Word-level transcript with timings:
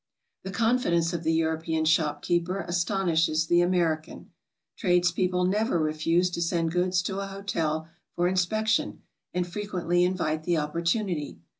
The 0.41 0.49
confidence 0.49 1.13
of 1.13 1.21
the 1.21 1.31
European 1.31 1.85
shop 1.85 2.23
keeper 2.23 2.61
astonishes 2.67 3.45
the 3.45 3.61
American. 3.61 4.31
Tradespeople 4.75 5.45
never 5.45 5.77
refuse 5.77 6.31
to 6.31 6.41
send 6.41 6.71
goods 6.71 7.03
to 7.03 7.19
a 7.19 7.27
hotel 7.27 7.87
for 8.15 8.27
inspection, 8.27 9.03
and 9.31 9.45
frequently 9.45 10.03
invite 10.03 10.43
the 10.43 10.57
opportunity. 10.57 11.37